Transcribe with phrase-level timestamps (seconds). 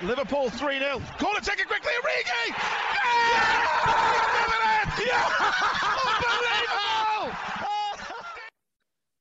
[0.00, 1.02] Liverpool 3 0.
[1.18, 1.90] Corner taken quickly.
[2.00, 2.54] Origi!
[5.04, 5.24] Yeah!
[6.06, 7.36] Unbelievable!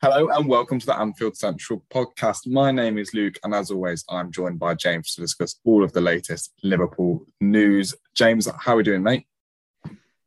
[0.03, 2.45] Hello and welcome to the Anfield Central podcast.
[2.45, 5.93] My name is Luke, and as always, I'm joined by James to discuss all of
[5.93, 7.95] the latest Liverpool news.
[8.13, 9.25] James, how are we doing, mate?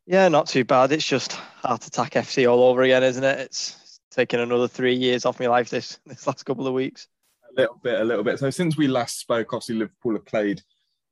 [0.06, 0.90] Yeah, not too bad.
[0.90, 3.38] It's just Heart Attack FC all over again, isn't it?
[3.38, 7.06] It's taken another three years off my life this this last couple of weeks.
[7.50, 8.38] A little bit, a little bit.
[8.38, 10.62] So since we last spoke, obviously Liverpool have played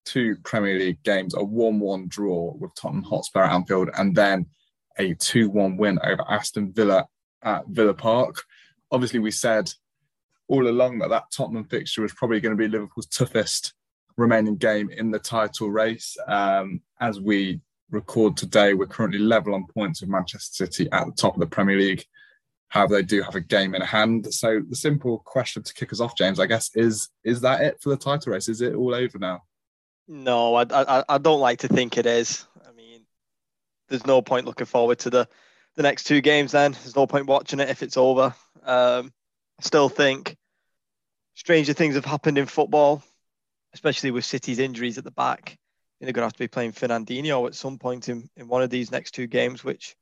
[0.04, 4.46] two Premier League games, a 1-1 draw with Tottenham Hotspur at Anfield, and then
[4.98, 7.06] a 2-1 win over Aston Villa
[7.42, 8.42] at Villa Park.
[8.90, 9.70] Obviously, we said
[10.48, 13.74] all along that that Tottenham fixture was probably going to be Liverpool's toughest
[14.16, 16.16] remaining game in the title race.
[16.26, 17.60] Um, as we
[17.90, 21.46] record today, we're currently level on points with Manchester City at the top of the
[21.46, 22.04] Premier League.
[22.68, 24.32] However, they do have a game in hand.
[24.32, 27.80] So the simple question to kick us off, James, I guess, is is that it
[27.80, 28.48] for the title race?
[28.48, 29.42] Is it all over now?
[30.06, 32.46] No, I, I, I don't like to think it is.
[32.66, 33.02] I mean,
[33.88, 35.28] there's no point looking forward to the,
[35.76, 36.72] the next two games then.
[36.72, 38.34] There's no point watching it if it's over.
[38.64, 39.12] Um,
[39.58, 40.36] I still think
[41.34, 43.02] stranger things have happened in football,
[43.74, 45.58] especially with City's injuries at the back.
[46.00, 48.70] They're going to have to be playing Fernandinho at some point in, in one of
[48.70, 49.96] these next two games, which,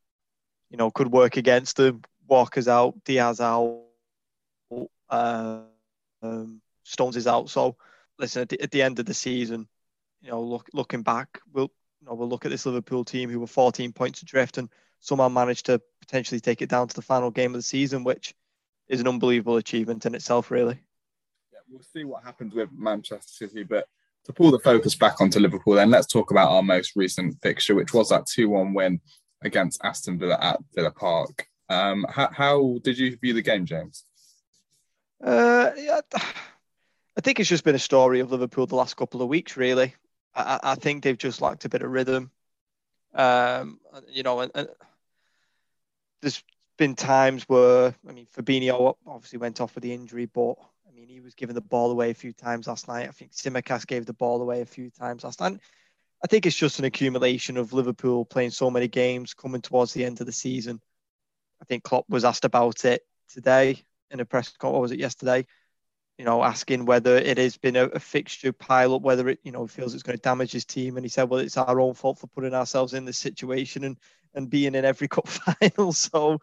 [0.70, 2.02] you know, could work against them.
[2.28, 3.82] Walker's out, Dias out,
[5.10, 7.50] um, Stones is out.
[7.50, 7.76] So,
[8.18, 9.68] listen, at the, at the end of the season,
[10.20, 13.40] you know, look, looking back, we'll you know, we'll look at this Liverpool team who
[13.40, 14.68] were 14 points adrift and
[15.00, 18.34] somehow managed to potentially take it down to the final game of the season, which
[18.88, 20.78] is an unbelievable achievement in itself, really.
[21.52, 23.88] Yeah, we'll see what happens with Manchester City, but
[24.24, 27.74] to pull the focus back onto Liverpool, then let's talk about our most recent fixture,
[27.74, 29.00] which was that 2 1 win
[29.42, 31.46] against Aston Villa at Villa Park.
[31.68, 34.04] Um, how, how, did you view the game, James?
[35.22, 39.28] Uh, yeah, I think it's just been a story of Liverpool the last couple of
[39.28, 39.94] weeks, really.
[40.34, 42.30] I, I think they've just lacked a bit of rhythm.
[43.14, 44.68] Um, you know, and, and,
[46.20, 46.42] there's
[46.76, 50.54] been times where I mean, Fabinho obviously went off with the injury, but
[50.86, 53.08] I mean, he was giving the ball away a few times last night.
[53.08, 55.58] I think Tsimikas gave the ball away a few times last night.
[56.22, 60.04] I think it's just an accumulation of Liverpool playing so many games coming towards the
[60.04, 60.80] end of the season.
[61.60, 64.80] I think Klopp was asked about it today in a press call.
[64.80, 65.46] Was it yesterday?
[66.18, 69.52] you know, asking whether it has been a, a, fixture pile up, whether it, you
[69.52, 70.96] know, feels it's going to damage his team.
[70.96, 73.98] And he said, well, it's our own fault for putting ourselves in this situation and,
[74.34, 75.92] and being in every cup final.
[75.92, 76.40] So,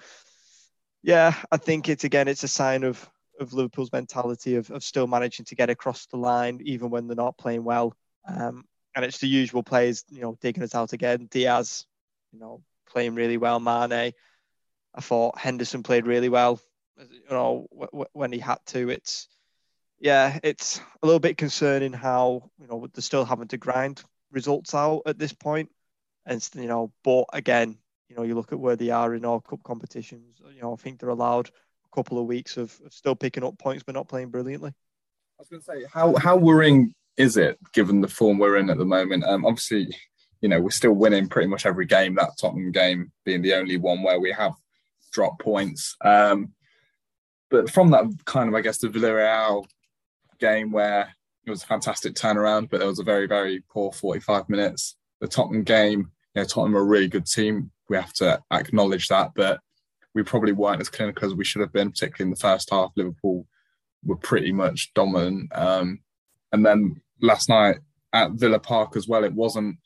[1.02, 3.10] yeah, I think it's, again, it's a sign of,
[3.40, 7.16] of Liverpool's mentality of, of still managing to get across the line, even when they're
[7.16, 7.96] not playing well.
[8.28, 8.66] Um,
[8.96, 11.28] and it's the usual players, you know, digging us out again.
[11.32, 11.88] Diaz,
[12.32, 13.60] you know, playing really well.
[13.60, 14.14] Mane,
[14.96, 16.60] I thought Henderson played really well.
[16.98, 17.68] You know,
[18.14, 19.28] when he had to, it's,
[20.00, 24.76] yeah, it's a little bit concerning how you know they're still having to grind results
[24.76, 25.70] out at this point,
[26.26, 27.78] and you know, but again,
[28.10, 30.40] you know, you look at where they are in all cup competitions.
[30.54, 33.58] You know, I think they're allowed a couple of weeks of, of still picking up
[33.58, 34.70] points but not playing brilliantly.
[34.70, 38.70] I was going to say, how how worrying is it given the form we're in
[38.70, 39.24] at the moment?
[39.24, 39.96] Um, obviously,
[40.42, 42.16] you know, we're still winning pretty much every game.
[42.16, 44.54] That Tottenham game being the only one where we have
[45.14, 45.96] dropped points.
[46.04, 46.54] Um,
[47.50, 49.66] but from that kind of, I guess, the Villarreal
[50.40, 51.14] game where
[51.46, 54.96] it was a fantastic turnaround, but there was a very, very poor 45 minutes.
[55.22, 57.72] The Tottenham game, you know, Tottenham are a really good team.
[57.90, 59.60] We have to acknowledge that, but
[60.16, 62.92] we probably weren't as clinical as we should have been, particularly in the first half.
[62.96, 63.46] Liverpool
[64.04, 65.52] were pretty much dominant.
[65.56, 66.00] Um,
[66.52, 67.78] and then last night
[68.14, 69.78] at Villa Park as well, it wasn't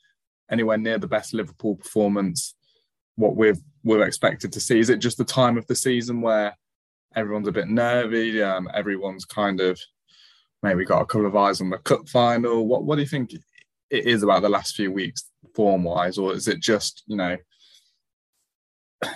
[0.50, 2.54] anywhere near the best Liverpool performance.
[3.16, 6.54] What we've we're expected to see is it just the time of the season where
[7.16, 9.80] everyone's a bit nervy, um, everyone's kind of
[10.62, 12.66] maybe got a couple of eyes on the cup final.
[12.66, 16.34] What what do you think it is about the last few weeks, form wise, or
[16.34, 17.36] is it just you know?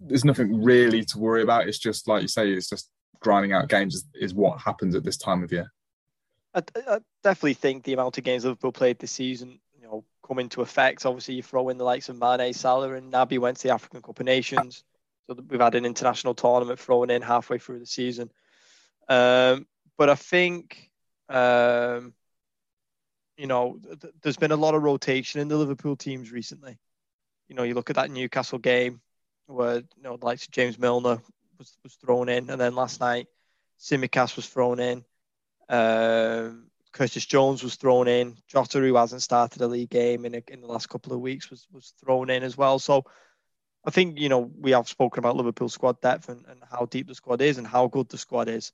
[0.00, 1.66] There's nothing really to worry about.
[1.66, 2.90] It's just like you say, it's just
[3.20, 5.72] grinding out games is, is what happens at this time of year.
[6.54, 9.60] I, I, definitely think the amount of games Liverpool played this season,
[10.26, 11.06] come into effect.
[11.06, 14.02] Obviously, you throw in the likes of Mane, Salah, and Naby went to the African
[14.02, 14.84] Cup of Nations.
[15.26, 18.30] So we've had an international tournament thrown in halfway through the season.
[19.08, 19.66] Um,
[19.96, 20.90] but I think,
[21.28, 22.14] um,
[23.36, 26.78] you know, th- there's been a lot of rotation in the Liverpool teams recently.
[27.48, 29.00] You know, you look at that Newcastle game
[29.46, 31.20] where you know of James Milner
[31.58, 33.26] was, was thrown in, and then last night
[33.80, 35.04] Tsimikas was thrown in.
[35.68, 38.36] Um, Curtis Jones was thrown in.
[38.46, 41.50] Jota, who hasn't started a league game in, a, in the last couple of weeks,
[41.50, 42.78] was was thrown in as well.
[42.78, 43.04] So
[43.84, 47.08] I think you know we have spoken about Liverpool squad depth and, and how deep
[47.08, 48.72] the squad is and how good the squad is.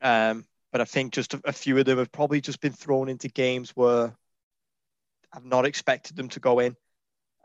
[0.00, 3.10] Um, but I think just a, a few of them have probably just been thrown
[3.10, 4.16] into games where
[5.30, 6.74] I've not expected them to go in.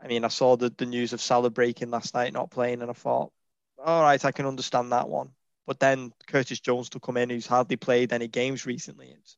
[0.02, 2.90] I mean, I saw the, the news of Salah breaking last night, not playing, and
[2.90, 3.30] I thought,
[3.78, 5.32] all right, I can understand that one.
[5.66, 9.14] But then Curtis Jones to come in, who's hardly played any games recently.
[9.16, 9.36] It's,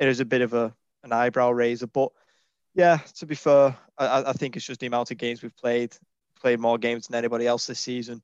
[0.00, 0.74] it is a bit of a
[1.04, 1.86] an eyebrow raiser.
[1.86, 2.10] But
[2.74, 5.96] yeah, to be fair, I, I think it's just the amount of games we've played.
[6.40, 8.22] Played more games than anybody else this season.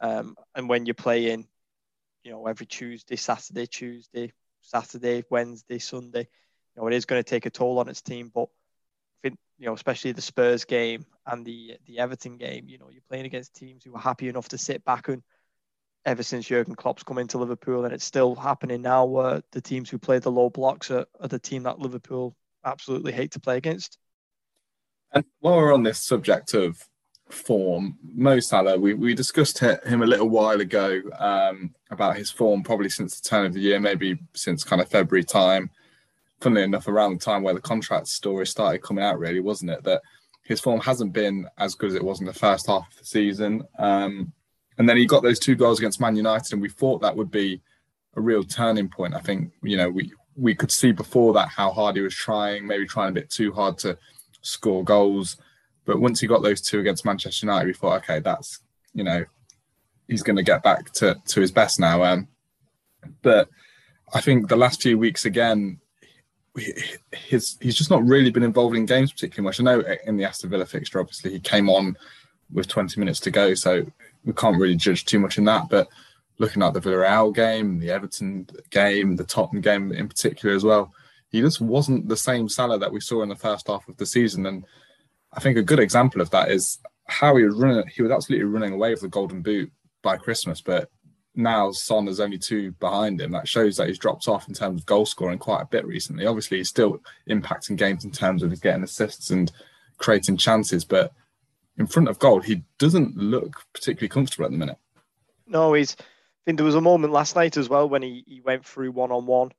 [0.00, 1.48] Um, and when you're playing,
[2.22, 7.28] you know, every Tuesday, Saturday, Tuesday, Saturday, Wednesday, Sunday, you know, it is going to
[7.28, 8.30] take a toll on its team.
[8.32, 12.78] But I think, you know, especially the Spurs game and the the Everton game, you
[12.78, 15.22] know, you're playing against teams who are happy enough to sit back and
[16.08, 19.90] ever since Jurgen Klopp's come into Liverpool, and it's still happening now where the teams
[19.90, 22.34] who play the low blocks are, are the team that Liverpool
[22.64, 23.98] absolutely hate to play against.
[25.12, 26.82] And while we're on this subject of
[27.28, 32.62] form, Mo Salah, we, we discussed him a little while ago um, about his form,
[32.62, 35.70] probably since the turn of the year, maybe since kind of February time.
[36.40, 39.84] Funnily enough, around the time where the contract story started coming out, really, wasn't it?
[39.84, 40.00] That
[40.44, 43.04] his form hasn't been as good as it was in the first half of the
[43.04, 43.64] season.
[43.78, 44.32] Um,
[44.78, 47.30] and then he got those two goals against Man United, and we thought that would
[47.30, 47.60] be
[48.16, 49.14] a real turning point.
[49.14, 52.66] I think you know we we could see before that how hard he was trying,
[52.66, 53.98] maybe trying a bit too hard to
[54.40, 55.36] score goals.
[55.84, 58.60] But once he got those two against Manchester United, we thought, okay, that's
[58.94, 59.24] you know
[60.06, 62.02] he's going to get back to to his best now.
[62.02, 62.28] Um,
[63.22, 63.48] but
[64.14, 65.80] I think the last few weeks again,
[67.12, 69.60] his he's just not really been involved in games particularly much.
[69.60, 71.96] I know in the Aston Villa fixture, obviously he came on
[72.52, 73.86] with 20 minutes to go, so
[74.24, 75.68] we can't really judge too much in that.
[75.68, 75.88] But
[76.38, 80.92] looking at the Villarreal game, the Everton game, the Tottenham game in particular as well,
[81.30, 84.06] he just wasn't the same Salah that we saw in the first half of the
[84.06, 84.46] season.
[84.46, 84.64] And
[85.32, 87.86] I think a good example of that is how he was running.
[87.88, 89.70] He was absolutely running away with the Golden Boot
[90.02, 90.90] by Christmas, but
[91.34, 93.32] now Son is only two behind him.
[93.32, 96.26] That shows that he's dropped off in terms of goal scoring quite a bit recently.
[96.26, 99.52] Obviously, he's still impacting games in terms of getting assists and
[99.98, 101.12] creating chances, but
[101.78, 104.78] in front of goal, he doesn't look particularly comfortable at the minute.
[105.46, 105.96] No, he's.
[105.98, 106.04] I
[106.50, 109.12] think there was a moment last night as well when he, he went through one
[109.12, 109.52] on one,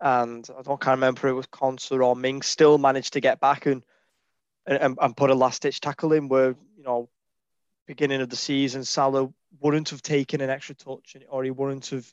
[0.00, 3.66] and I don't can't remember it was Konsa or Ming still managed to get back
[3.66, 3.82] and
[4.66, 7.08] and, and put a last ditch tackle in where you know
[7.86, 9.28] beginning of the season Salah
[9.58, 12.12] wouldn't have taken an extra touch or he wouldn't have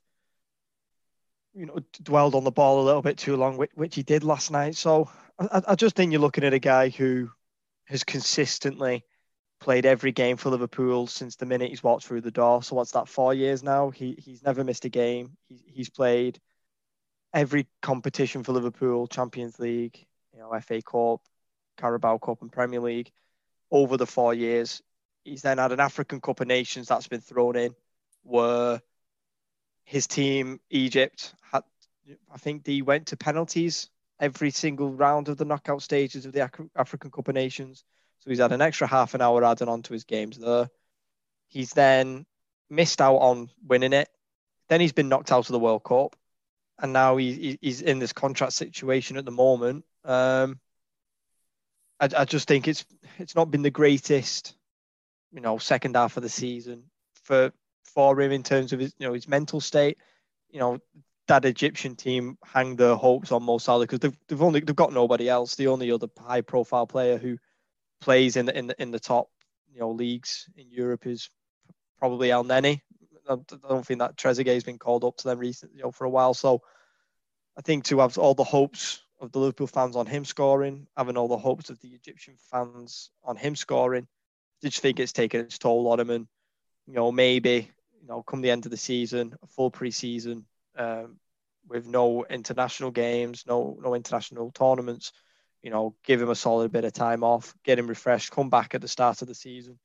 [1.53, 4.23] you know dwelled on the ball a little bit too long, which, which he did
[4.23, 4.75] last night.
[4.75, 5.09] So
[5.39, 7.29] I, I just think you're looking at a guy who
[7.85, 9.03] has consistently
[9.59, 12.63] played every game for Liverpool since the minute he's walked through the door.
[12.63, 13.07] So what's that?
[13.07, 13.89] Four years now.
[13.89, 15.37] He he's never missed a game.
[15.47, 16.39] He, he's played
[17.33, 21.21] every competition for Liverpool: Champions League, you know, FA Cup,
[21.77, 23.11] Carabao Cup, and Premier League
[23.71, 24.81] over the four years.
[25.23, 27.75] He's then had an African Cup of Nations that's been thrown in,
[28.23, 28.81] where
[29.83, 31.63] his team Egypt had.
[32.33, 33.89] I think they went to penalties
[34.19, 37.83] every single round of the knockout stages of the African Cup of Nations.
[38.19, 40.69] So he's had an extra half an hour added on to his games there.
[41.47, 42.25] He's then
[42.69, 44.09] missed out on winning it.
[44.69, 46.15] Then he's been knocked out of the World Cup.
[46.79, 49.85] And now he, he's in this contract situation at the moment.
[50.03, 50.59] Um,
[51.99, 52.85] I, I just think it's
[53.17, 54.55] it's not been the greatest,
[55.31, 56.83] you know, second half of the season
[57.23, 57.51] for
[57.83, 59.97] for him in terms of his you know his mental state.
[60.49, 60.79] You know,
[61.27, 64.93] that Egyptian team hang their hopes on Mo Salah because they've, they've only they've got
[64.93, 65.55] nobody else.
[65.55, 67.37] The only other high profile player who
[67.99, 69.29] plays in the in the in the top
[69.73, 71.29] you know leagues in Europe is
[71.99, 72.81] probably Elneny.
[73.29, 73.35] I
[73.67, 76.09] don't think that Trezeguet has been called up to them recently, you know, for a
[76.09, 76.33] while.
[76.33, 76.61] So
[77.57, 81.17] I think to have all the hopes of the Liverpool fans on him scoring, having
[81.17, 84.07] all the hopes of the Egyptian fans on him scoring,
[84.63, 86.09] I just think it's taken its toll on him.
[86.09, 86.27] And
[86.87, 87.69] you know, maybe
[88.01, 90.45] you know, come the end of the season, a full pre-season
[90.77, 91.17] um,
[91.67, 95.11] with no international games, no no international tournaments
[95.61, 98.75] you know, give him a solid bit of time off, get him refreshed, come back
[98.75, 99.79] at the start of the season.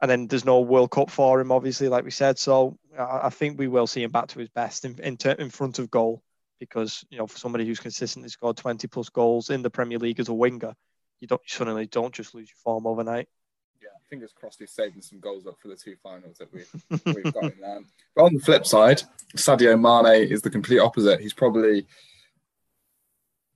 [0.00, 2.38] And then there's no World Cup for him, obviously, like we said.
[2.38, 5.78] So I, think we will see him back to his best in, in, in front
[5.78, 6.22] of goal
[6.58, 10.18] because, you know, for somebody who's consistently scored 20 plus goals in the Premier League
[10.18, 10.74] as a winger,
[11.20, 13.28] you don't suddenly don't just lose your form overnight.
[13.80, 16.64] Yeah, fingers crossed he's saving some goals up for the two finals that we,
[17.12, 17.80] we've got in there.
[18.16, 19.02] But on the flip side,
[19.36, 21.20] Sadio Mane is the complete opposite.
[21.20, 21.86] He's probably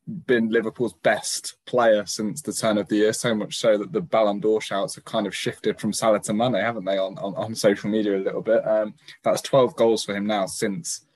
[0.07, 4.01] been Liverpool's best player since the turn of the year, so much so that the
[4.01, 7.35] Ballon d'Or shouts have kind of shifted from Salah to Mane, haven't they, on, on,
[7.35, 8.67] on social media a little bit.
[8.67, 8.95] Um,
[9.25, 11.07] that's 12 goals for him now since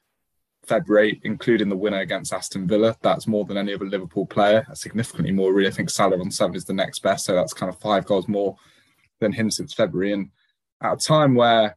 [0.65, 2.97] February, including the winner against Aston Villa.
[3.01, 5.69] That's more than any other Liverpool player, significantly more, really.
[5.69, 8.27] I think Salah on seven is the next best, so that's kind of five goals
[8.27, 8.57] more
[9.21, 10.13] than him since February.
[10.15, 10.31] And
[10.83, 11.77] at a time where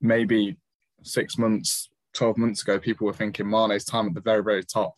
[0.00, 0.56] maybe
[1.02, 4.94] six months 12 months ago, people were thinking Mane's time at the very, very top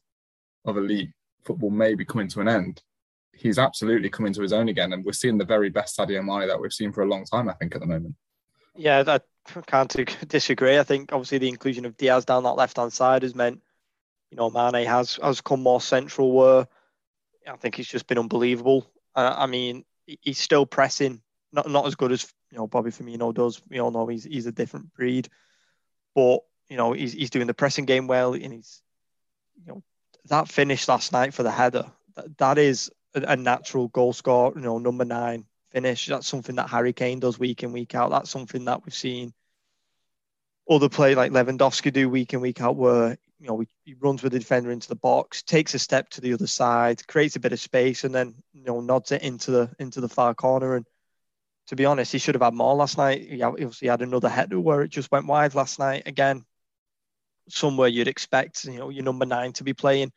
[0.66, 1.10] of elite
[1.44, 2.82] football may be coming to an end.
[3.32, 6.48] He's absolutely coming to his own again, and we're seeing the very best Sadio Mane
[6.48, 8.14] that we've seen for a long time, I think, at the moment.
[8.76, 9.20] Yeah, I
[9.66, 9.94] can't
[10.28, 10.78] disagree.
[10.78, 13.60] I think obviously the inclusion of Diaz down that left hand side has meant,
[14.30, 16.32] you know, Mane has has come more central.
[16.32, 16.66] Where
[17.48, 18.86] I think he's just been unbelievable.
[19.14, 21.20] Uh, I mean, he's still pressing,
[21.52, 23.60] not not as good as you know Bobby Firmino does.
[23.68, 25.28] We all know he's he's a different breed,
[26.14, 28.82] but you know he's he's doing the pressing game well, and he's
[29.64, 29.82] you know
[30.26, 31.86] that finish last night for the header.
[32.16, 34.52] that, that is a, natural goal score.
[34.54, 36.06] You know, number nine finish.
[36.06, 38.10] That's something that Harry Kane does week in week out.
[38.10, 39.32] That's something that we've seen
[40.68, 44.32] other play like Lewandowski do week in week out, where you know he runs with
[44.32, 47.52] the defender into the box, takes a step to the other side, creates a bit
[47.52, 50.76] of space, and then you know nods it into the into the far corner.
[50.76, 50.86] And
[51.66, 53.28] to be honest, he should have had more last night.
[53.28, 56.04] He obviously had another header where it just went wide last night.
[56.06, 56.44] Again,
[57.52, 60.12] somewhere you'd expect you know your number nine to be playing.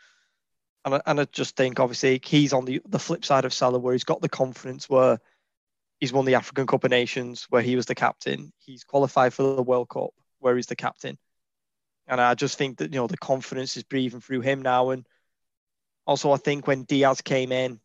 [0.86, 3.80] And I, and I just think obviously he's on the the flip side of Salah,
[3.80, 5.20] where he's got the confidence where
[6.00, 8.52] he's won the African Cup of Nations, where he was the captain.
[8.60, 10.10] He's qualified for the World Cup,
[10.40, 11.18] where he's the captain.
[12.08, 14.90] And I just think that you know the confidence is breathing through him now.
[14.90, 15.08] And
[16.06, 17.80] also, I think when Diaz came in,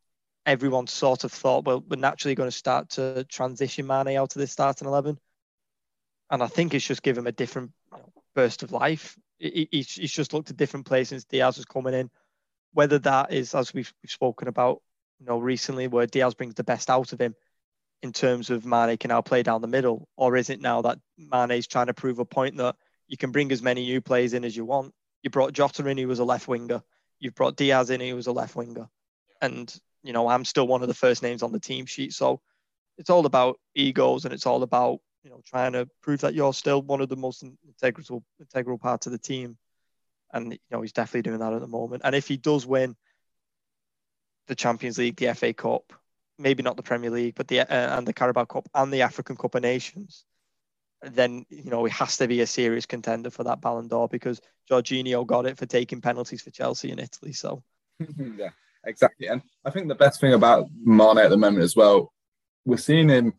[0.44, 4.40] everyone sort of thought, well, we're naturally going to start to transition Mane out of
[4.40, 5.18] this starting eleven.
[6.30, 7.70] And I think it's just given him a different
[8.34, 9.16] burst of life.
[9.38, 11.24] He's, he's just looked at different places.
[11.24, 12.10] Diaz was coming in.
[12.72, 14.82] Whether that is, as we've, we've spoken about,
[15.18, 17.34] you know, recently, where Diaz brings the best out of him
[18.02, 20.98] in terms of Mane can now play down the middle, or is it now that
[21.16, 22.76] Mane is trying to prove a point that
[23.08, 24.92] you can bring as many new players in as you want.
[25.22, 26.82] You brought Jota in, who was a left winger.
[27.18, 28.88] You've brought Diaz in, who was a left winger.
[29.42, 32.12] And, you know, I'm still one of the first names on the team sheet.
[32.12, 32.40] So
[32.98, 36.54] it's all about egos and it's all about, you know, trying to prove that you're
[36.54, 39.56] still one of the most integral integral parts of the team.
[40.32, 42.02] And, you know, he's definitely doing that at the moment.
[42.04, 42.96] And if he does win
[44.46, 45.92] the Champions League, the FA Cup,
[46.38, 49.36] maybe not the Premier League, but the uh, and the Carabao Cup and the African
[49.36, 50.24] Cup of Nations,
[51.02, 54.40] then you know he has to be a serious contender for that Ballon d'Or because
[54.70, 57.32] Jorginho got it for taking penalties for Chelsea in Italy.
[57.32, 57.62] So
[58.36, 58.50] yeah,
[58.84, 59.28] exactly.
[59.28, 62.12] And I think the best thing about Mane at the moment as well,
[62.64, 63.34] we're seeing him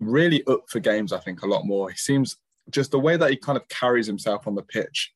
[0.00, 1.12] really up for games.
[1.12, 1.90] I think a lot more.
[1.90, 2.36] He seems
[2.70, 5.12] just the way that he kind of carries himself on the pitch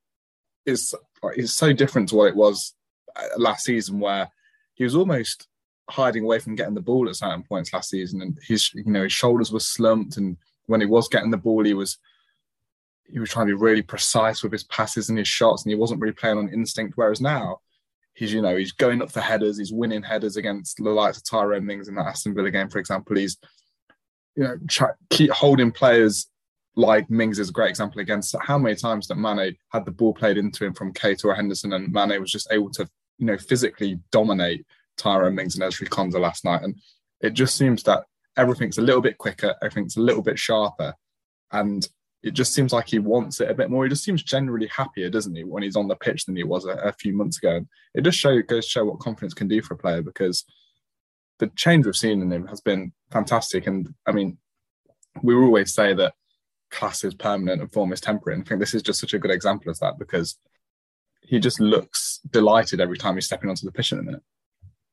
[0.67, 0.95] is
[1.35, 2.75] is so different to what it was
[3.17, 4.29] uh, last season, where
[4.75, 5.49] he was almost
[5.91, 9.05] hiding away from getting the ball at certain points last season, and his you know
[9.05, 10.37] his shoulders were slumped and
[10.69, 11.99] when he was getting the ball, he was
[13.11, 15.77] he was trying to be really precise with his passes and his shots, and he
[15.77, 16.97] wasn't really playing on instinct.
[16.97, 17.61] Whereas now,
[18.15, 21.25] he's you know he's going up for headers, he's winning headers against the likes of
[21.25, 23.17] Tyrone Mings in that Aston Villa game, for example.
[23.17, 23.39] He's
[24.39, 24.57] you know
[25.11, 26.29] keep holding players
[26.77, 30.15] like Mings is a great example against how many times that Mane had the ball
[30.15, 33.37] played into him from Keita or Henderson, and Mane was just able to you know
[33.37, 34.65] physically dominate
[34.97, 36.77] Tyrone Mings and Ezri Konsa last night, and
[37.21, 38.05] it just seems that
[38.37, 40.95] everything's a little bit quicker, everything's a little bit sharper,
[41.51, 41.89] and
[42.23, 43.85] it just seems like he wants it a bit more.
[43.85, 46.65] He just seems generally happier, doesn't he, when he's on the pitch than he was
[46.65, 47.57] a, a few months ago.
[47.57, 50.45] And it just show goes show what confidence can do for a player because
[51.39, 53.67] the change we've seen in him has been fantastic.
[53.67, 54.39] And I mean,
[55.23, 56.15] we always say that
[56.71, 58.37] class is permanent and form is temporary.
[58.37, 60.39] And I think this is just such a good example of that because
[61.23, 64.23] he just looks delighted every time he's stepping onto the pitch in a minute.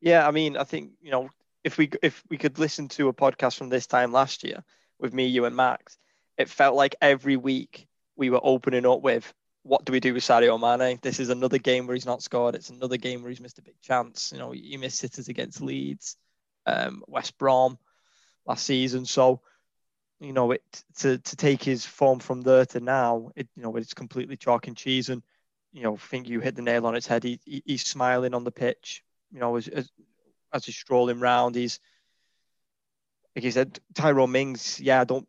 [0.02, 1.30] Yeah, I mean, I think you know
[1.64, 4.64] if we if we could listen to a podcast from this time last year
[5.00, 5.98] with me, you, and Max,
[6.38, 9.34] it felt like every week we were opening up with
[9.64, 11.00] what do we do with Sadio Mane?
[11.02, 12.54] This is another game where he's not scored.
[12.54, 14.32] It's another game where he's missed a big chance.
[14.32, 16.18] You know, he missed sitters against Leeds,
[16.66, 17.78] um, West Brom
[18.46, 19.06] last season.
[19.06, 19.42] So,
[20.20, 20.64] you know, it
[21.00, 24.68] to to take his form from there to now, it you know, it's completely chalk
[24.68, 25.10] and cheese.
[25.10, 25.24] And
[25.74, 27.24] you know, I think you hit the nail on its head.
[27.24, 29.04] He, he he's smiling on the pitch.
[29.32, 29.92] You know, as, as
[30.54, 31.56] as he's strolling round.
[31.56, 31.80] He's
[33.36, 34.80] like he said, Tyrone Mings.
[34.80, 35.28] Yeah, I don't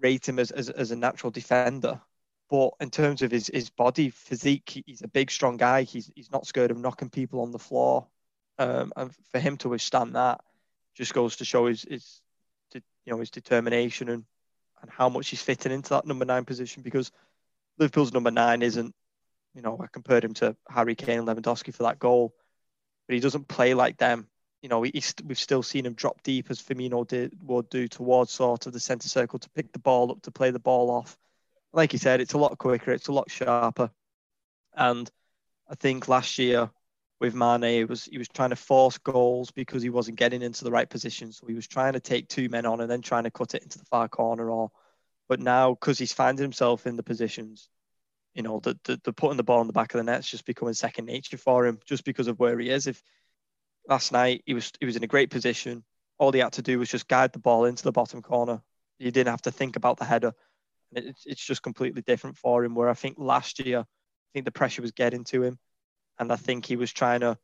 [0.00, 2.00] rate him as, as, as a natural defender,
[2.50, 5.82] but in terms of his, his body physique, he's a big, strong guy.
[5.82, 8.08] He's he's not scared of knocking people on the floor,
[8.58, 10.40] um, and for him to withstand that
[10.94, 12.20] just goes to show his his
[12.72, 12.82] you
[13.12, 14.24] know his determination and
[14.82, 17.10] and how much he's fitting into that number nine position because
[17.78, 18.94] Liverpool's number nine isn't
[19.54, 22.34] you know I compared him to Harry Kane and Lewandowski for that goal,
[23.06, 24.28] but he doesn't play like them
[24.64, 28.66] you know, we've still seen him drop deep as Firmino did would do towards sort
[28.66, 31.18] of the centre circle to pick the ball up to play the ball off.
[31.74, 33.90] Like you said, it's a lot quicker, it's a lot sharper,
[34.74, 35.10] and
[35.68, 36.70] I think last year
[37.20, 40.70] with Mane, was he was trying to force goals because he wasn't getting into the
[40.70, 41.32] right position.
[41.32, 43.62] So he was trying to take two men on and then trying to cut it
[43.62, 44.50] into the far corner.
[44.50, 44.70] Or,
[45.28, 47.68] but now because he's finding himself in the positions,
[48.34, 50.44] you know, the, the, the putting the ball in the back of the net's just
[50.44, 52.86] becoming second nature for him, just because of where he is.
[52.86, 53.00] If
[53.88, 55.84] last night he was he was in a great position,
[56.18, 58.60] all he had to do was just guide the ball into the bottom corner.
[58.98, 60.32] You didn't have to think about the header.
[60.92, 62.74] It's just completely different for him.
[62.74, 63.84] Where I think last year, I
[64.32, 65.58] think the pressure was getting to him,
[66.18, 67.38] and I think he was trying to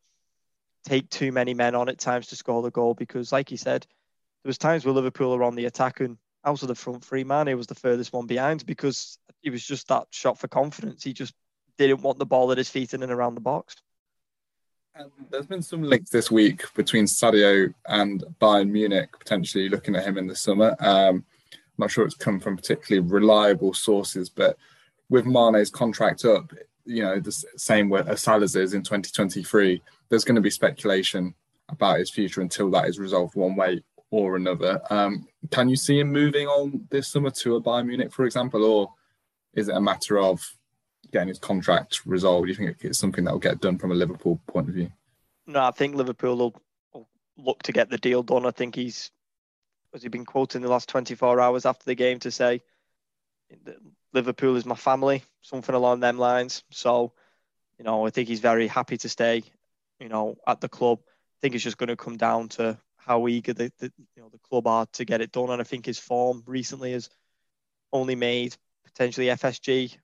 [0.85, 3.85] take too many men on at times to score the goal because, like he said,
[4.43, 7.23] there was times where Liverpool were on the attack and out of the front three
[7.23, 11.03] man, he was the furthest one behind because he was just that shot for confidence.
[11.03, 11.33] He just
[11.77, 13.75] didn't want the ball at his feet in and around the box.
[14.95, 20.03] And there's been some links this week between Sadio and Bayern Munich, potentially looking at
[20.03, 20.75] him in the summer.
[20.79, 21.23] Um,
[21.53, 24.57] I'm not sure it's come from particularly reliable sources, but
[25.09, 26.51] with Mane's contract up,
[26.85, 31.33] you know, the same with Salah's is in 2023, there's going to be speculation
[31.69, 34.81] about his future until that is resolved one way or another.
[34.89, 38.63] Um, can you see him moving on this summer to a Bayern Munich, for example,
[38.63, 38.93] or
[39.53, 40.45] is it a matter of
[41.11, 42.45] getting his contract resolved?
[42.45, 44.91] Do you think it's something that will get done from a Liverpool point of view?
[45.47, 46.61] No, I think Liverpool will,
[47.37, 48.45] look to get the deal done.
[48.45, 49.09] I think he's,
[49.93, 52.61] has he been quoted in the last 24 hours after the game to say,
[54.13, 56.63] Liverpool is my family, something along them lines.
[56.69, 57.13] So,
[57.77, 59.43] you know, I think he's very happy to stay,
[59.99, 60.99] you know, at the club.
[61.05, 64.29] I think it's just going to come down to how eager the, the you know
[64.29, 65.49] the club are to get it done.
[65.49, 67.09] And I think his form recently has
[67.91, 68.55] only made
[68.85, 69.97] potentially FSG,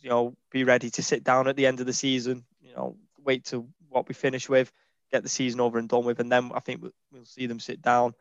[0.00, 2.44] you know, be ready to sit down at the end of the season.
[2.60, 4.70] You know, wait to what we finish with,
[5.10, 7.80] get the season over and done with, and then I think we'll see them sit
[7.80, 8.14] down.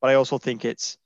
[0.00, 0.98] But I also think it's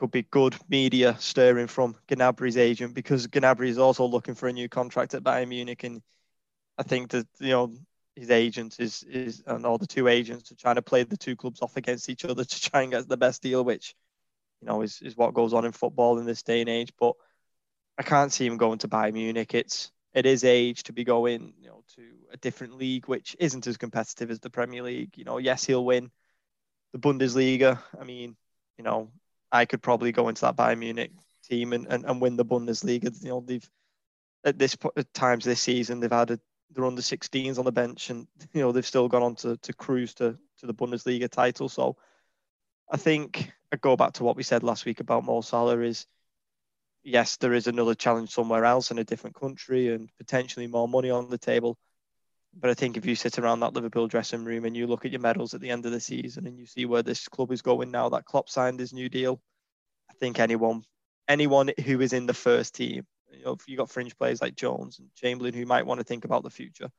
[0.00, 4.52] could be good media stirring from Gnabry's agent because Gnabry is also looking for a
[4.52, 6.00] new contract at Bayern Munich, and
[6.78, 7.74] I think that you know
[8.16, 11.36] his agent is is and all the two agents are trying to play the two
[11.36, 13.94] clubs off against each other to try and get the best deal, which
[14.62, 16.94] you know is, is what goes on in football in this day and age.
[16.98, 17.12] But
[17.98, 19.52] I can't see him going to Bayern Munich.
[19.52, 22.02] It's it is age to be going, you know, to
[22.32, 25.18] a different league which isn't as competitive as the Premier League.
[25.18, 26.10] You know, yes, he'll win
[26.94, 27.82] the Bundesliga.
[28.00, 28.34] I mean,
[28.78, 29.10] you know,
[29.52, 31.12] I could probably go into that Bayern Munich
[31.44, 33.12] team and, and, and win the Bundesliga.
[33.22, 33.68] You know, they've
[34.44, 36.40] at this at times this season they've had a
[36.72, 39.72] they're under 16s on the bench, and you know they've still gone on to, to
[39.72, 41.68] cruise to, to the Bundesliga title.
[41.68, 41.96] So
[42.90, 46.06] I think I go back to what we said last week about Mo Salah is
[47.02, 51.10] yes, there is another challenge somewhere else in a different country and potentially more money
[51.10, 51.78] on the table.
[52.52, 55.12] But I think if you sit around that Liverpool dressing room and you look at
[55.12, 57.62] your medals at the end of the season and you see where this club is
[57.62, 59.40] going now, that Klopp signed his new deal,
[60.10, 60.82] I think anyone
[61.28, 64.98] anyone who is in the first team you know, you got fringe players like Jones
[64.98, 66.90] and Chamberlain who might want to think about the future.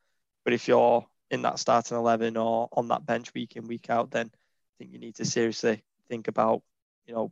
[0.44, 4.12] But if you're in that starting 11 or on that bench week in, week out,
[4.12, 6.62] then I think you need to seriously think about,
[7.06, 7.32] you know,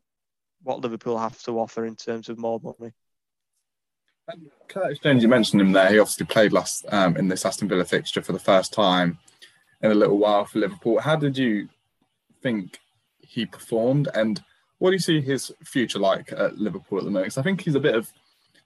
[0.62, 2.94] what Liverpool have to offer in terms of more money.
[4.68, 5.90] Curtis Jones, you mentioned him there.
[5.90, 9.18] He obviously played last um, in this Aston Villa fixture for the first time
[9.82, 11.00] in a little while for Liverpool.
[11.00, 11.68] How did you
[12.42, 12.80] think
[13.20, 14.44] he performed, and
[14.78, 17.26] what do you see his future like at Liverpool at the moment?
[17.26, 18.12] Because I think he's a bit of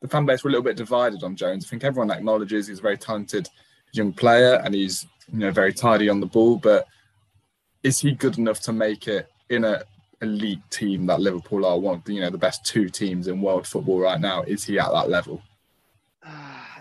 [0.02, 1.66] the fan base were a little bit divided on Jones.
[1.66, 3.48] I think everyone acknowledges he's a very talented
[3.94, 6.88] young player and he's you know very tidy on the ball, but
[7.84, 9.84] is he good enough to make it in a
[10.22, 13.42] elite team that Liverpool are one of the, you know the best two teams in
[13.42, 14.44] world football right now?
[14.44, 15.42] Is he at that level?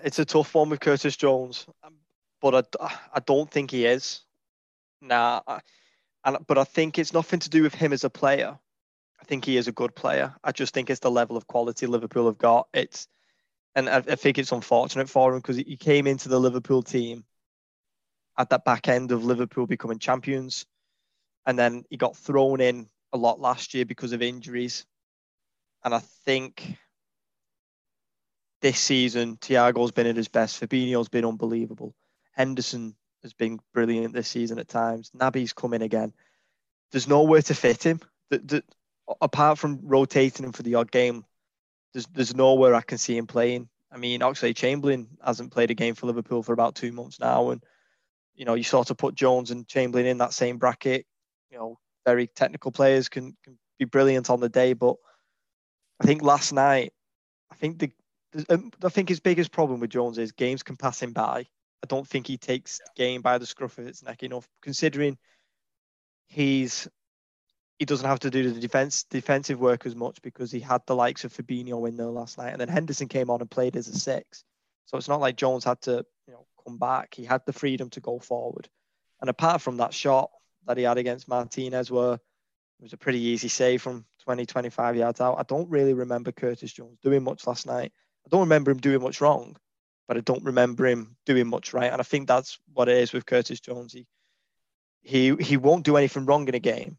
[0.02, 1.94] It's a tough one with Curtis Jones, um,
[2.40, 4.22] but I, I don't think he is.
[5.00, 5.40] Nah,
[6.24, 8.58] and but I think it's nothing to do with him as a player.
[9.20, 10.34] I think he is a good player.
[10.42, 12.68] I just think it's the level of quality Liverpool have got.
[12.74, 13.06] It's
[13.74, 17.24] and I, I think it's unfortunate for him because he came into the Liverpool team
[18.38, 20.66] at that back end of Liverpool becoming champions,
[21.46, 24.84] and then he got thrown in a lot last year because of injuries.
[25.84, 26.76] And I think
[28.62, 30.60] this season, Thiago's been at his best.
[30.60, 31.94] Fabinho's been unbelievable.
[32.32, 35.10] Henderson has been brilliant this season at times.
[35.14, 36.12] Naby's come in again.
[36.92, 38.00] There's nowhere to fit him.
[38.30, 38.64] The, the,
[39.20, 41.24] apart from rotating him for the odd game,
[41.92, 43.68] there's there's nowhere I can see him playing.
[43.90, 47.62] I mean, Oxlade-Chamberlain hasn't played a game for Liverpool for about two months now, and
[48.34, 51.04] you know you sort of put Jones and Chamberlain in that same bracket.
[51.50, 54.96] You know, very technical players can can be brilliant on the day, but
[56.00, 56.92] I think last night,
[57.50, 57.90] I think the
[58.48, 61.46] Um, I think his biggest problem with Jones is games can pass him by.
[61.82, 65.18] I don't think he takes the game by the scruff of its neck enough, considering
[66.26, 66.88] he's
[67.78, 70.94] he doesn't have to do the defense defensive work as much because he had the
[70.94, 73.88] likes of Fabinho in there last night, and then Henderson came on and played as
[73.88, 74.44] a six.
[74.86, 77.14] So it's not like Jones had to you know come back.
[77.14, 78.68] He had the freedom to go forward.
[79.20, 80.30] And apart from that shot
[80.66, 84.96] that he had against Martinez, where it was a pretty easy save from 20, 25
[84.96, 87.92] yards out, I don't really remember Curtis Jones doing much last night.
[88.26, 89.56] I don't remember him doing much wrong.
[90.08, 91.90] but I don't remember him doing much right.
[91.90, 93.92] And I think that's what it is with Curtis Jones.
[93.92, 94.06] He
[95.04, 96.96] he, he won't do anything wrong in a game,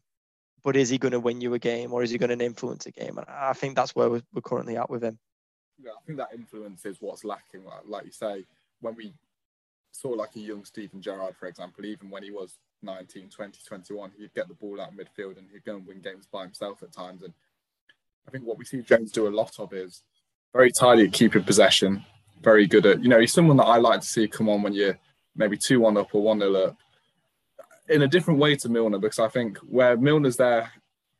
[0.62, 2.84] but is he going to win you a game or is he going to influence
[2.86, 3.16] a game?
[3.16, 5.18] And I think that's where we're, we're currently at with him.
[5.82, 7.64] Yeah, I think that influence is what's lacking.
[7.86, 8.44] Like you say,
[8.80, 9.14] when we
[9.92, 14.12] saw like a young Steven Gerrard, for example, even when he was 19, 20, 21,
[14.18, 16.92] he'd get the ball out midfield and he'd go and win games by himself at
[16.92, 17.22] times.
[17.22, 17.32] And
[18.28, 20.02] I think what we see Jones do a lot of is
[20.54, 22.02] very tidy at keeping possession,
[22.42, 24.72] very good at, you know, he's someone that I like to see come on when
[24.72, 24.98] you're
[25.36, 26.76] maybe 2 1 up or 1 0 up
[27.88, 30.70] in a different way to Milner because I think where Milner's there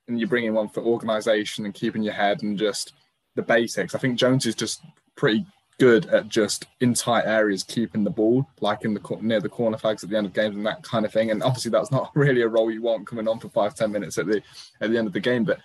[0.08, 2.94] and you bring him on for organisation and keeping your head and just
[3.34, 4.82] the basics, I think Jones is just
[5.16, 5.44] pretty
[5.78, 9.76] good at just in tight areas keeping the ball, like in the near the corner
[9.76, 11.32] flags at the end of games and that kind of thing.
[11.32, 14.16] And obviously, that's not really a role you want coming on for five ten minutes
[14.16, 14.40] at the
[14.80, 15.44] at the end of the game.
[15.44, 15.58] But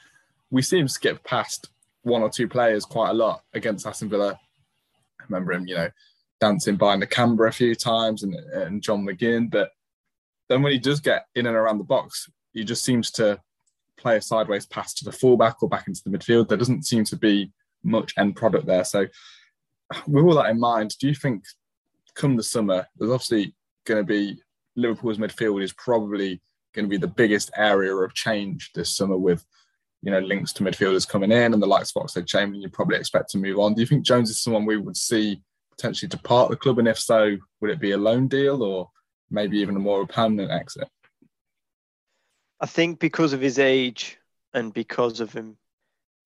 [0.50, 1.70] we see him skip past
[2.04, 4.40] one or two players quite a lot against Aston Villa.
[5.20, 5.90] I remember him, you know,
[6.40, 9.52] dancing behind the camera a few times and, and John McGinn.
[9.52, 9.72] But
[10.48, 13.40] then when he does get in and around the box, he just seems to
[13.98, 16.48] play a sideways pass to the fullback or back into the midfield.
[16.48, 17.52] There doesn't seem to be
[17.84, 18.86] much end product there.
[18.86, 19.08] So
[20.08, 21.44] with all that in mind, do you think
[22.16, 23.54] come the summer, there's obviously
[23.86, 24.42] going to be
[24.76, 26.42] Liverpool's midfield is probably
[26.74, 29.46] going to be the biggest area of change this summer with
[30.02, 33.30] you know links to midfielders coming in and the likes of Oxlade-Chamberlain you probably expect
[33.32, 33.74] to move on.
[33.74, 36.80] Do you think Jones is someone we would see potentially depart the club?
[36.80, 38.90] And if so, would it be a loan deal or
[39.30, 40.88] maybe even a more permanent exit?
[42.60, 44.18] I think because of his age
[44.54, 45.58] and because of him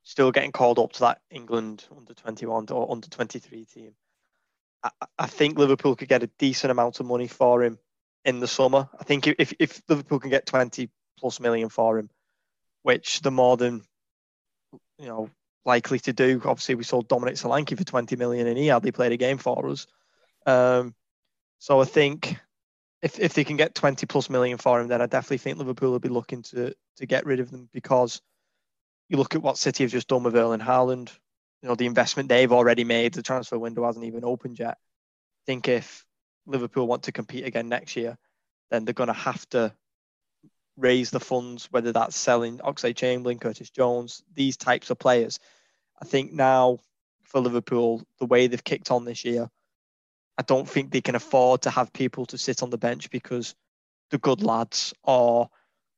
[0.03, 3.91] still getting called up to that England under 21 or under 23 team.
[4.83, 7.79] I, I, think Liverpool could get a decent amount of money for him
[8.25, 8.89] in the summer.
[8.99, 12.09] I think if, if Liverpool can get 20 plus million for him,
[12.83, 13.81] which they're more than
[14.99, 15.29] you know
[15.65, 16.41] likely to do.
[16.45, 19.67] Obviously, we sold Dominic Solanke for 20 million and he hardly played a game for
[19.69, 19.87] us.
[20.45, 20.93] Um,
[21.59, 22.37] so I think
[23.01, 25.91] if, if they can get 20 plus million for him, then I definitely think Liverpool
[25.91, 28.21] will be looking to to get rid of them because
[29.09, 31.11] you look at what City have just done with Erling Haaland,
[31.61, 34.77] you know, the investment they've already made, the transfer window hasn't even opened yet.
[34.77, 36.05] I think if
[36.45, 38.17] Liverpool want to compete again next year,
[38.69, 39.73] then they're going to have to
[40.77, 45.39] raise the funds, whether that's selling Oxlade-Chamberlain, Curtis Jones, these types of players.
[46.01, 46.79] I think now
[47.23, 49.49] for Liverpool, the way they've kicked on this year,
[50.37, 53.55] I don't think they can afford to have people to sit on the bench because
[54.09, 55.49] they're good lads or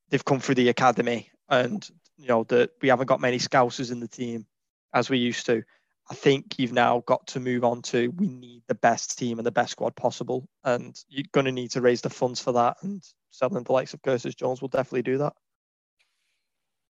[0.09, 3.99] they've come through the academy and you know that we haven't got many scousers in
[3.99, 4.45] the team
[4.93, 5.63] as we used to.
[6.09, 9.45] I think you've now got to move on to we need the best team and
[9.45, 12.77] the best squad possible, and you're going to need to raise the funds for that.
[12.83, 15.33] And selling the likes of Curtis Jones will definitely do that.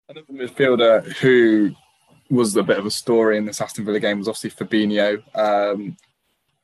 [0.09, 1.71] Another midfielder who
[2.29, 5.23] was a bit of a story in this Aston Villa game was obviously Fabinho.
[5.35, 5.95] Um,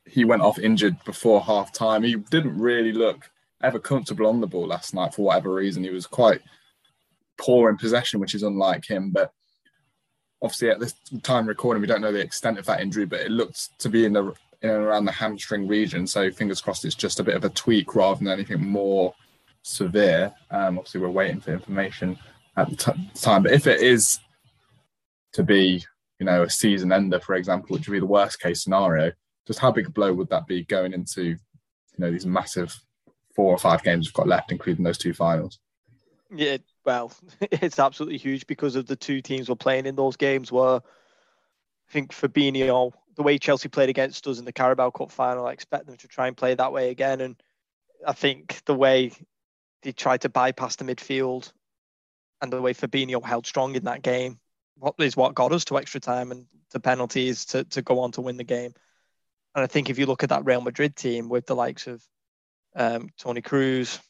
[0.06, 2.02] he went off injured before half time.
[2.02, 3.30] He didn't really look
[3.62, 5.84] ever comfortable on the ball last night for whatever reason.
[5.84, 6.40] He was quite
[7.38, 9.10] poor in possession, which is unlike him.
[9.10, 9.32] But
[10.42, 13.30] obviously, at this time recording, we don't know the extent of that injury, but it
[13.30, 16.06] looked to be in the in and around the hamstring region.
[16.06, 19.14] So fingers crossed, it's just a bit of a tweak rather than anything more
[19.62, 20.32] severe.
[20.50, 22.18] Um, obviously, we're waiting for information
[22.56, 23.42] at the t- time.
[23.42, 24.20] But if it is
[25.32, 25.84] to be,
[26.18, 29.12] you know, a season ender, for example, which would be the worst case scenario,
[29.46, 31.38] just how big a blow would that be going into, you
[31.98, 32.78] know, these massive
[33.34, 35.58] four or five games we've got left, including those two finals?
[36.30, 40.50] Yeah, well, it's absolutely huge because of the two teams we're playing in those games.
[40.50, 40.80] Where I
[41.90, 45.86] think Fabinho, the way Chelsea played against us in the Carabao Cup final, I expect
[45.86, 47.20] them to try and play that way again.
[47.20, 47.36] And
[48.06, 49.12] I think the way
[49.82, 51.52] they tried to bypass the midfield
[52.40, 54.38] and the way Fabinho held strong in that game
[54.82, 58.10] what is what got us to extra time and to penalties to, to go on
[58.12, 58.74] to win the game.
[59.54, 62.02] And I think if you look at that Real Madrid team with the likes of
[62.74, 64.00] um, Toni Kroos,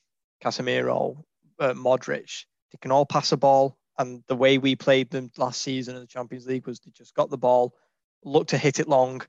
[0.42, 1.22] Casemiro,
[1.58, 3.76] uh, Modric, they can all pass a ball.
[3.98, 7.14] And the way we played them last season in the Champions League was they just
[7.14, 7.74] got the ball,
[8.24, 9.22] looked to hit it long,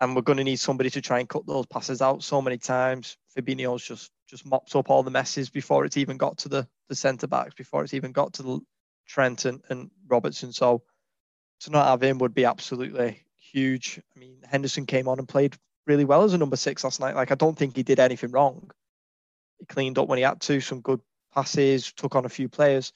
[0.00, 2.58] and we're going to need somebody to try and cut those passes out so many
[2.58, 3.16] times.
[3.36, 6.94] Fabinho's just just mopped up all the messes before it's even got to the the
[6.94, 8.60] centre backs, before it's even got to the
[9.06, 10.52] Trent and, and Robertson.
[10.52, 10.82] So
[11.60, 14.00] to not have him would be absolutely huge.
[14.16, 15.56] I mean, Henderson came on and played
[15.86, 17.14] really well as a number six last night.
[17.14, 18.70] Like I don't think he did anything wrong.
[19.58, 21.00] He cleaned up when he had to, some good
[21.32, 22.92] passes, took on a few players.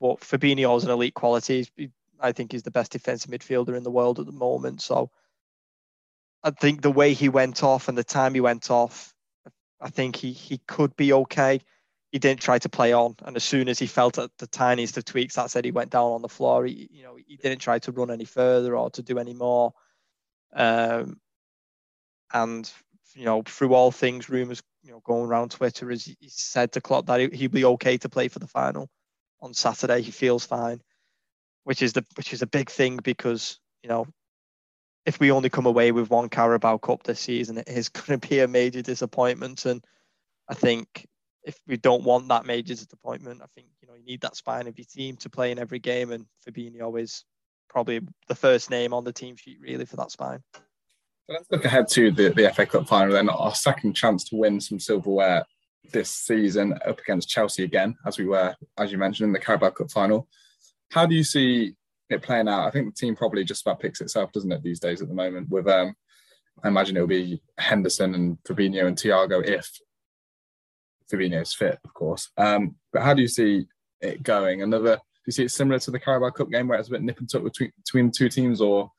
[0.00, 1.68] But Fabinho is an elite quality.
[2.20, 4.82] I think he's the best defensive midfielder in the world at the moment.
[4.82, 5.10] So
[6.42, 9.14] I think the way he went off and the time he went off,
[9.80, 11.60] I think he, he could be okay.
[12.10, 14.98] He didn't try to play on, and as soon as he felt at the tiniest
[14.98, 16.66] of tweaks, that said he went down on the floor.
[16.66, 19.72] He, you know, he didn't try to run any further or to do any more.
[20.52, 21.18] Um,
[22.34, 22.70] and
[23.14, 26.80] you know through all things, rumors you know going around Twitter, is he said to
[26.80, 28.88] Klopp that he'd be okay to play for the final
[29.40, 30.02] on Saturday.
[30.02, 30.80] He feels fine,
[31.64, 34.06] which is the which is a big thing because you know
[35.04, 38.28] if we only come away with one Carabao Cup this season, it is going to
[38.28, 39.64] be a major disappointment.
[39.66, 39.84] And
[40.48, 41.06] I think
[41.44, 44.66] if we don't want that major disappointment, I think you know you need that spine
[44.66, 47.24] of your team to play in every game, and Fabinho is
[47.68, 50.42] probably the first name on the team sheet really for that spine.
[51.28, 53.28] Let's look ahead to the, the FA Cup final then.
[53.28, 55.44] Our second chance to win some silverware
[55.92, 59.70] this season up against Chelsea again, as we were, as you mentioned, in the Carabao
[59.70, 60.28] Cup final.
[60.90, 61.74] How do you see
[62.10, 62.66] it playing out?
[62.66, 65.14] I think the team probably just about picks itself, doesn't it, these days at the
[65.14, 65.48] moment?
[65.48, 65.94] With um,
[66.62, 69.70] I imagine it'll be Henderson and Fabinho and Thiago if
[71.10, 72.30] Fabinho's fit, of course.
[72.36, 73.66] Um, but how do you see
[74.00, 74.62] it going?
[74.62, 77.02] Another, do you see it similar to the Carabao Cup game where it's a bit
[77.02, 78.90] nip and tuck between, between the two teams, or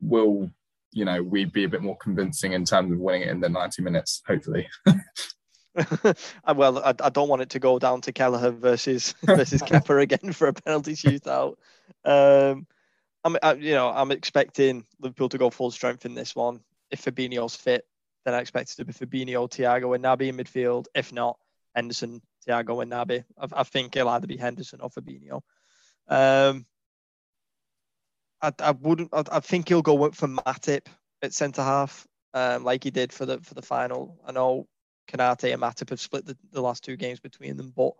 [0.00, 0.50] will
[0.96, 3.48] you know we'd be a bit more convincing in terms of winning it in the
[3.48, 4.66] 90 minutes, hopefully?
[6.54, 10.32] well, I, I, don't want it to go down to Kelleher versus versus Kepa again
[10.32, 11.56] for a penalty shootout.
[12.02, 12.66] Um,
[13.22, 16.60] I'm, I, you know, I'm expecting Liverpool to go full strength in this one.
[16.90, 17.84] If Fabinho's fit,
[18.24, 20.86] then I expect it to be Fabinho, Thiago, and Naby in midfield.
[20.94, 21.36] If not,
[21.74, 23.24] Henderson, Thiago, and Naby.
[23.38, 25.42] I, I think it'll either be Henderson or Fabinho.
[26.08, 26.64] Um,
[28.46, 29.10] I, I wouldn't.
[29.12, 30.86] I, I, think he'll go for Matip
[31.22, 34.16] at centre half, um, like he did for the for the final.
[34.24, 34.68] I know
[35.08, 37.92] Konate and Matip have split the, the last two games between them, but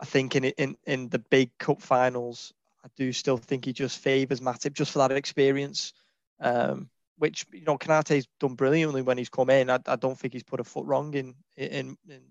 [0.00, 2.52] I think in in in the big cup finals,
[2.84, 5.92] I do still think he just favours Matip just for that experience.
[6.40, 9.70] Um, which you know Konate's done brilliantly when he's come in.
[9.70, 12.22] I, I don't think he's put a foot wrong in, in in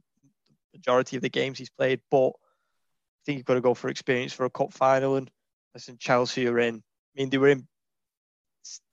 [0.73, 4.33] majority of the games he's played, but I think you've got to go for experience
[4.33, 5.15] for a cup final.
[5.15, 5.29] And
[5.73, 6.83] listen, Chelsea are in.
[7.19, 7.67] Mean, they were in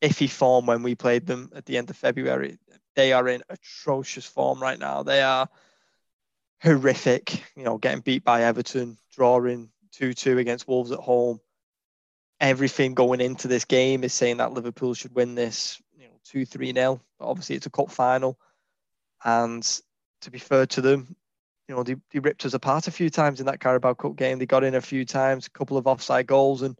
[0.02, 2.58] iffy form when we played them at the end of February.
[2.96, 5.04] They are in atrocious form right now.
[5.04, 5.48] They are
[6.60, 7.42] horrific.
[7.56, 11.40] You know, getting beat by Everton, drawing two-two against Wolves at home.
[12.40, 16.72] Everything going into this game is saying that Liverpool should win this, you know, two-three
[16.72, 17.00] nil.
[17.20, 18.38] Obviously, it's a cup final,
[19.24, 19.62] and
[20.22, 21.14] to be fair to them,
[21.68, 24.38] you know, they, they ripped us apart a few times in that Carabao Cup game.
[24.38, 26.76] They got in a few times, a couple of offside goals, and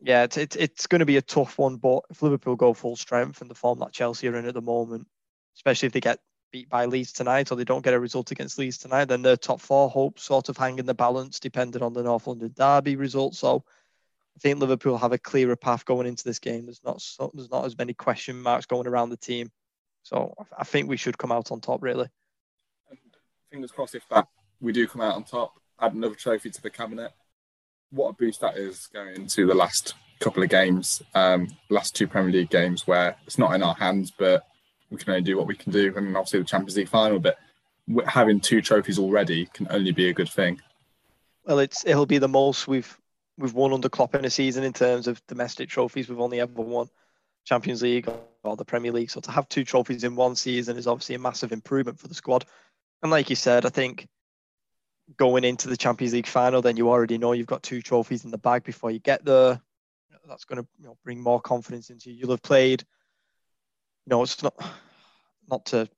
[0.00, 1.76] yeah, it's, it's, it's going to be a tough one.
[1.76, 4.62] But if Liverpool go full strength and the form that Chelsea are in at the
[4.62, 5.06] moment,
[5.56, 6.20] especially if they get
[6.52, 9.36] beat by Leeds tonight or they don't get a result against Leeds tonight, then their
[9.36, 12.96] top four hopes sort of hang in the balance depending on the North London derby
[12.96, 13.34] result.
[13.34, 13.64] So
[14.36, 16.66] I think Liverpool have a clearer path going into this game.
[16.66, 19.50] There's not so, there's not as many question marks going around the team.
[20.04, 22.08] So I think we should come out on top really.
[22.88, 22.98] And
[23.50, 24.28] fingers crossed if that
[24.60, 27.12] we do come out on top, add another trophy to the cabinet
[27.90, 32.06] what a boost that is going into the last couple of games, um, last two
[32.06, 34.46] Premier League games where it's not in our hands, but
[34.90, 37.18] we can only do what we can do, and obviously the Champions League final.
[37.18, 37.38] But
[38.06, 40.60] having two trophies already can only be a good thing.
[41.44, 42.98] Well, it's it'll be the most we've
[43.38, 46.08] we've won under Klopp in a season in terms of domestic trophies.
[46.08, 46.88] We've only ever won
[47.44, 48.08] Champions League
[48.42, 51.18] or the Premier League, so to have two trophies in one season is obviously a
[51.18, 52.44] massive improvement for the squad.
[53.02, 54.08] And like you said, I think
[55.16, 58.30] going into the Champions League final, then you already know you've got two trophies in
[58.30, 59.60] the bag before you get there.
[60.26, 62.16] That's going to you know, bring more confidence into you.
[62.18, 62.82] You'll have played.
[64.04, 64.54] You know, it's not
[65.48, 65.88] not to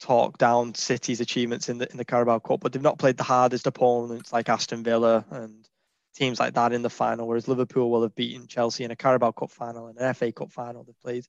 [0.00, 3.24] talk down City's achievements in the in the Carabao Cup, but they've not played the
[3.24, 5.68] hardest opponents like Aston Villa and
[6.14, 7.26] teams like that in the final.
[7.26, 10.52] Whereas Liverpool will have beaten Chelsea in a Carabao Cup final and an FA Cup
[10.52, 10.82] final.
[10.82, 11.26] They've played,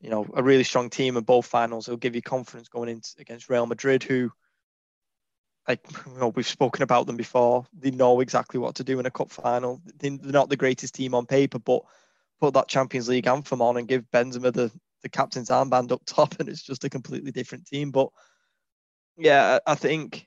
[0.00, 1.88] you know, a really strong team in both finals.
[1.88, 4.30] It'll give you confidence going into against Real Madrid, who
[5.68, 7.66] like you know, we've spoken about them before.
[7.78, 9.80] They know exactly what to do in a cup final.
[9.98, 11.82] They're not the greatest team on paper, but
[12.40, 16.40] put that Champions League anthem on and give Benzema the, the captain's armband up top,
[16.40, 17.90] and it's just a completely different team.
[17.90, 18.08] But
[19.16, 20.26] yeah, I think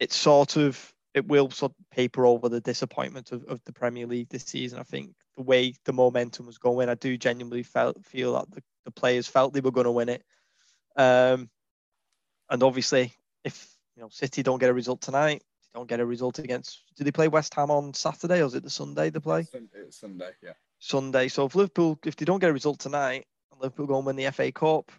[0.00, 4.06] it's sort of it will sort of paper over the disappointment of, of the Premier
[4.06, 4.78] League this season.
[4.78, 8.62] I think the way the momentum was going, I do genuinely felt feel that the,
[8.86, 10.22] the players felt they were going to win it.
[10.96, 11.50] Um,
[12.48, 13.12] and obviously,
[13.44, 15.42] if you know, City don't get a result tonight.
[15.62, 16.82] They don't get a result against.
[16.96, 19.46] Do they play West Ham on Saturday or is it the Sunday they play?
[19.74, 20.52] It's Sunday, yeah.
[20.78, 21.28] Sunday.
[21.28, 24.16] So if Liverpool, if they don't get a result tonight, and Liverpool go and win
[24.16, 24.90] the FA Cup,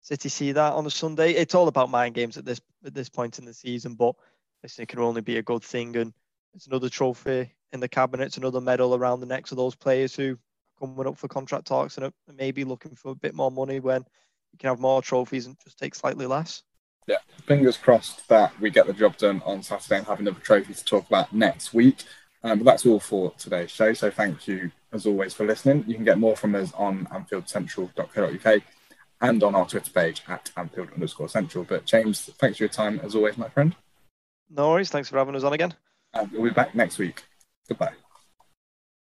[0.00, 1.32] City see that on a Sunday.
[1.32, 4.14] It's all about mind games at this at this point in the season, but
[4.62, 6.12] listen, it can only be a good thing, and
[6.54, 8.26] it's another trophy in the cabinet.
[8.26, 11.66] It's another medal around the necks of those players who are coming up for contract
[11.66, 14.04] talks and maybe looking for a bit more money when
[14.52, 16.62] you can have more trophies and just take slightly less
[17.08, 17.16] yeah,
[17.46, 20.84] fingers crossed that we get the job done on Saturday and have another trophy to
[20.84, 22.04] talk about next week.
[22.44, 23.92] Um, but that's all for today's show.
[23.94, 25.84] So thank you as always for listening.
[25.86, 28.62] You can get more from us on AnfieldCentral.co.uk
[29.20, 31.64] and on our Twitter page at Anfield underscore Central.
[31.64, 33.74] But James, thanks for your time as always, my friend.
[34.50, 34.90] No worries.
[34.90, 35.74] Thanks for having us on again.
[36.14, 37.24] And we'll be back next week.
[37.68, 37.92] Goodbye.